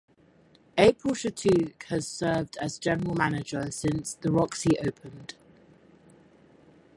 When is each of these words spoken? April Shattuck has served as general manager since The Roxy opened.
April 0.79 1.13
Shattuck 1.13 1.83
has 1.89 2.07
served 2.07 2.57
as 2.57 2.79
general 2.79 3.13
manager 3.13 3.69
since 3.69 4.15
The 4.15 4.31
Roxy 4.31 4.71
opened. 4.79 5.35